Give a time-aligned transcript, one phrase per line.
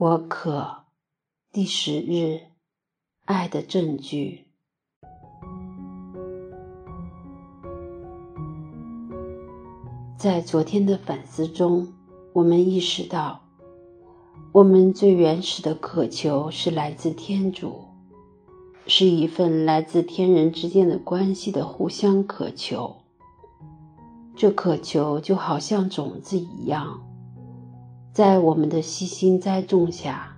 [0.00, 0.84] 我可
[1.52, 2.38] 第十日，
[3.24, 4.46] 爱的证据。
[10.16, 11.92] 在昨天的反思中，
[12.32, 13.40] 我们意识到，
[14.52, 17.80] 我们最原始的渴求是来自天主，
[18.86, 22.98] 是一份来自天人之间的关系的互相渴求。
[24.36, 27.02] 这渴求就好像种子一样。
[28.18, 30.36] 在我们的悉心栽种下，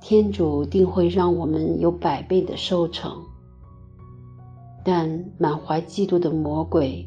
[0.00, 3.12] 天主定会让我们有百倍的收成。
[4.82, 7.06] 但满怀嫉妒的魔鬼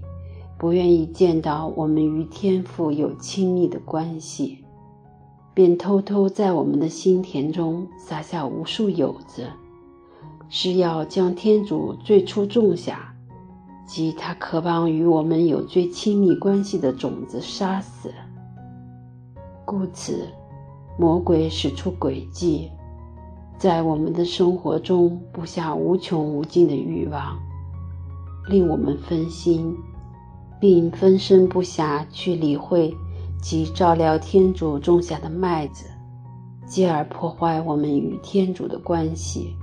[0.58, 4.64] 不愿意见到我们与天父有亲密的关系，
[5.54, 9.50] 便偷偷在我们的心田中撒下无数友子，
[10.48, 13.14] 是要将天主最初种下，
[13.86, 18.10] 即他渴望与我们有最亲密关系的种子杀死。
[19.74, 20.30] 故此，
[21.00, 22.70] 魔鬼使出诡计，
[23.58, 27.36] 在我们的生活中布下无穷无尽的欲望，
[28.48, 29.76] 令我们分心，
[30.62, 32.96] 并分身不暇去理会
[33.42, 35.88] 及照料天主种下的麦子，
[36.68, 39.56] 继而破坏我们与天主的关系。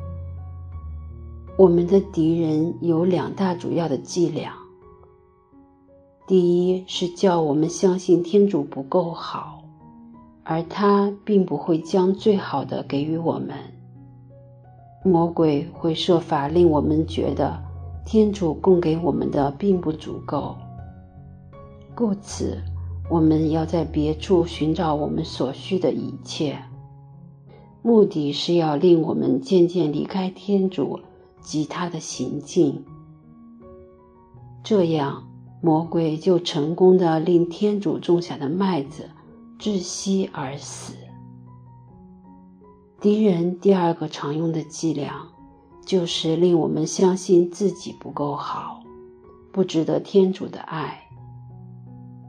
[1.57, 4.55] 我们的敌人有两大主要的伎俩：
[6.27, 9.60] 第一是叫我们相信天主不够好。
[10.51, 13.51] 而他并不会将最好的给予我们。
[15.05, 17.63] 魔鬼会设法令我们觉得
[18.05, 20.57] 天主供给我们的并不足够，
[21.95, 22.59] 故此
[23.09, 26.59] 我们要在别处寻找我们所需的一切，
[27.81, 30.99] 目的是要令我们渐渐离开天主
[31.41, 32.85] 及他的行径。
[34.65, 35.29] 这样，
[35.61, 39.11] 魔鬼就成功的令天主种下的麦子。
[39.61, 40.95] 窒息而死。
[42.99, 45.29] 敌人第二个常用的伎俩，
[45.85, 48.83] 就是令我们相信自己不够好，
[49.53, 51.03] 不值得天主的爱。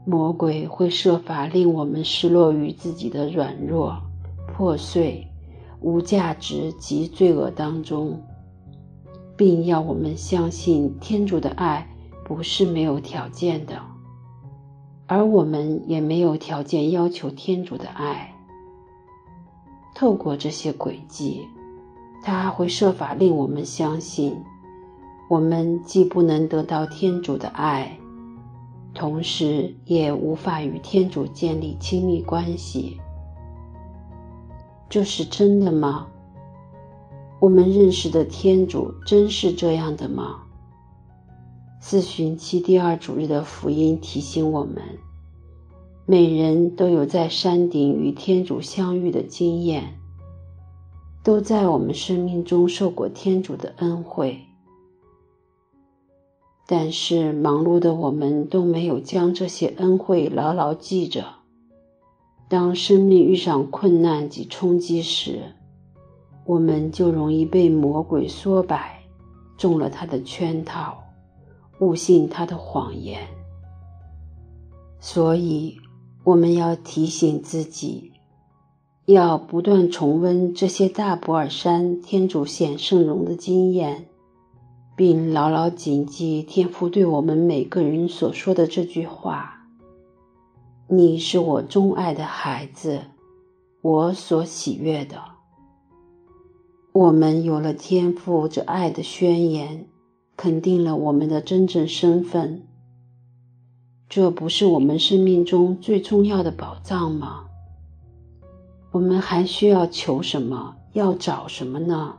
[0.04, 3.96] 魔鬼会设法令我们失落于自己的软弱、
[4.52, 5.26] 破碎、
[5.80, 8.20] 无价值及罪恶当中，
[9.38, 11.88] 并要我们相信天主的爱
[12.24, 13.91] 不是没有条件的。
[15.12, 18.34] 而我们也没有条件要求天主的爱。
[19.94, 21.46] 透过这些轨迹，
[22.22, 24.34] 他会设法令我们相信，
[25.28, 27.94] 我们既不能得到天主的爱，
[28.94, 32.98] 同时也无法与天主建立亲密关系。
[34.88, 36.06] 这是真的吗？
[37.38, 40.42] 我们认识的天主真是这样的吗？
[41.84, 44.76] 四旬期第二主日的福音提醒我们：
[46.06, 49.98] 每人都有在山顶与天主相遇的经验，
[51.24, 54.38] 都在我们生命中受过天主的恩惠。
[56.68, 61.24] 但是忙碌的我们都没有将这些恩惠牢牢记着。
[62.48, 65.40] 当生命遇上困难及冲击时，
[66.46, 69.02] 我们就容易被魔鬼唆摆，
[69.56, 71.02] 中了他的圈套。
[71.82, 73.26] 误信他的谎言，
[75.00, 75.76] 所以
[76.22, 78.12] 我们要提醒自己，
[79.06, 84.06] 要不断重温这些大博尔山天主显圣容的经验，
[84.94, 89.66] 并牢牢谨记天父对我们每个人所说的这句话
[90.86, 93.00] ：“你是我钟爱的孩子，
[93.80, 95.20] 我所喜悦的。”
[96.94, 99.88] 我们有了天父这爱的宣言。
[100.36, 102.62] 肯定了我们的真正身份，
[104.08, 107.44] 这不是我们生命中最重要的宝藏吗？
[108.90, 110.76] 我们还需要求什么？
[110.92, 112.16] 要找什么呢？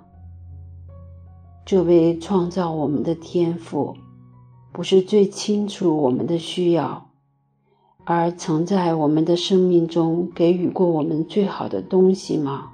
[1.66, 3.96] 这位创造我们的天赋，
[4.72, 7.10] 不是最清楚我们的需要，
[8.06, 12.70] 而曾在我们的生命中给予过我们最好的东西吗？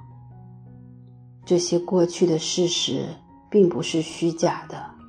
[1.44, 3.04] 这些过去的事实
[3.50, 4.99] 并不是虚假的。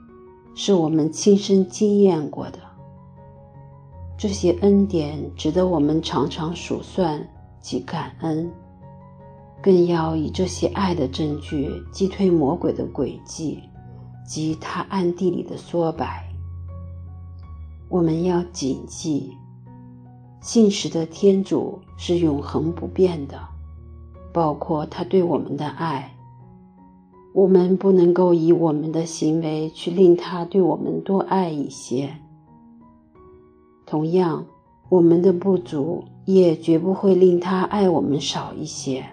[0.53, 2.59] 是我们亲身经验过的，
[4.17, 7.27] 这些恩典值得我们常常数算
[7.59, 8.51] 及感恩，
[9.61, 13.59] 更要以这些爱的证据击退魔鬼的诡计
[14.27, 16.27] 及他暗地里的唆摆。
[17.89, 19.31] 我们要谨记，
[20.41, 23.39] 信实的天主是永恒不变的，
[24.31, 26.13] 包括他对我们的爱。
[27.33, 32.13] 我们不能够以我们的行为去令他对我们多爱一些，
[33.85, 34.45] 同样，
[34.89, 39.05] 我们的不足也绝不会令他爱我们少一些。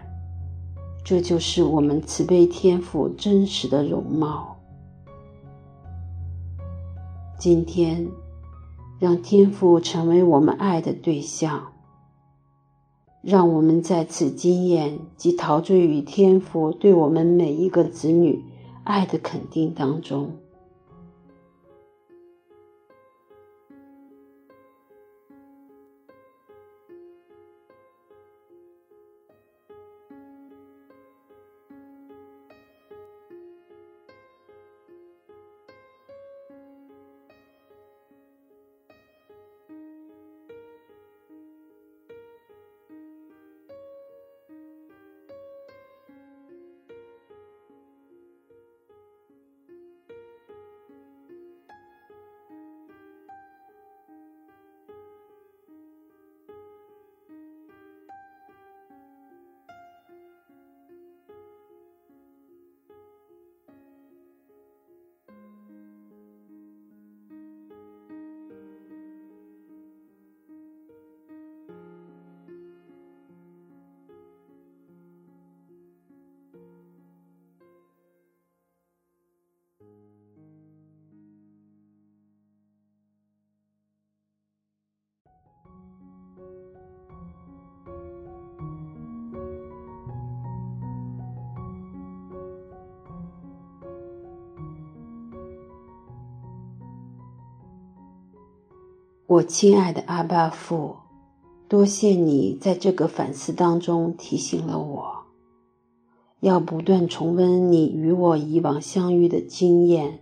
[1.05, 4.57] 这就是我们慈悲天赋真实的容貌。
[7.39, 8.07] 今天，
[8.99, 11.73] 让天赋成为我们爱的对象，
[13.29, 18.43] 让我们再次经验及陶醉于天父对我们每一个子女
[18.85, 20.31] 爱的肯定当中。
[99.29, 100.97] 我亲爱的阿爸父，
[101.69, 105.27] 多谢你在这个反思当中提醒了我，
[106.41, 110.21] 要不断重温你与我以往相遇的经验，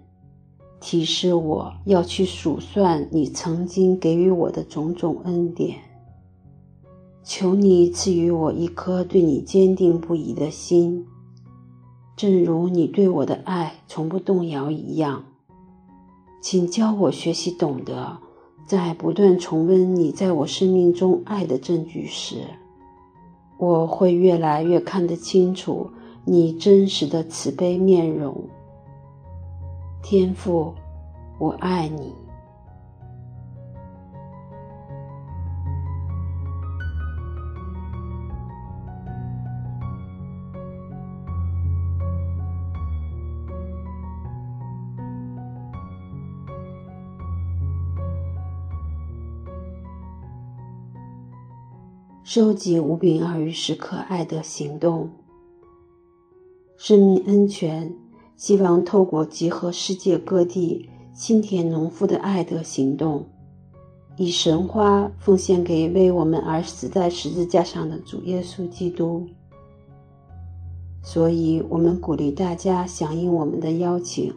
[0.80, 5.78] 提示我要去数算你曾经给予我的种种恩典。
[7.22, 11.06] 求你赐予我一颗对你坚定不移的心，
[12.16, 15.22] 正如你对我的爱从不动摇一样。
[16.42, 18.25] 请教我学习懂得。
[18.66, 22.38] 在不断重温你在我生命中爱的证据时，
[23.58, 25.88] 我会越来越看得清楚
[26.24, 28.36] 你真实的慈悲面容。
[30.02, 30.74] 天父，
[31.38, 32.12] 我爱你。
[52.26, 55.08] 收集五饼二鱼时刻爱的行动，
[56.76, 57.94] 生命恩泉
[58.34, 63.24] 希望透过集合世界各地新田农夫的爱的行动，
[64.16, 69.24] 以神花奉献给为我们而死在十字架上的主耶稣基督。
[71.04, 74.34] 所以，我们鼓励大家响应我们的邀请，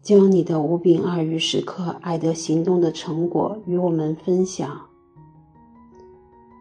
[0.00, 4.87] 将你的五饼二鱼时刻爱的行动的成果与我们分享。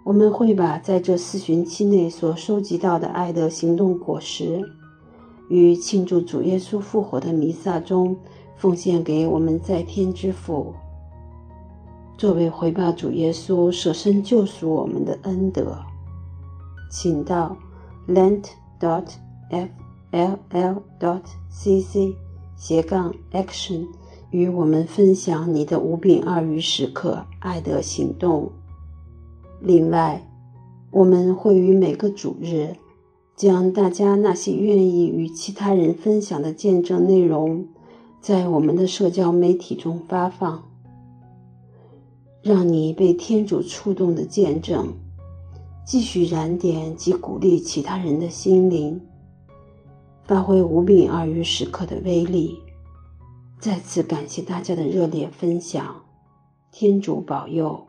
[0.08, 4.64] 我们会把在这四旬期内所收集到的爱的行动果实，
[5.50, 8.16] 与庆祝主耶稣复活的弥撒中
[8.56, 10.74] 奉献给我们在天之父，
[12.18, 15.78] 作为回报主耶稣舍身救赎我们的恩德。
[16.90, 17.58] 请到
[18.08, 18.46] lent
[18.80, 19.04] dot
[19.50, 19.68] f
[20.12, 22.16] l l dot c c
[22.56, 23.86] 斜杠 action
[24.32, 28.50] 与我们分享你的五饼二鱼时刻爱的行动。
[29.60, 30.24] 另外，
[30.92, 32.76] 我们会于每个主日，
[33.36, 37.68] 将大家那些愿意与其他人分享的见证内容，
[38.22, 40.64] 在我们的社交媒体中发放，
[42.42, 44.94] 让你被天主触动的见证，
[45.86, 49.02] 继续燃点及鼓励其他人的心灵，
[50.26, 52.60] 发挥五饼二鱼时刻的威力。
[53.60, 55.96] 再次感谢大家的热烈分享，
[56.72, 57.87] 天主保佑。